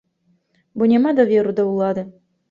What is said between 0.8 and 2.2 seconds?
Бо няма даверу да ўлады.